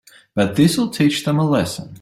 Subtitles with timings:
[0.33, 1.89] But this'll teach them a lesson.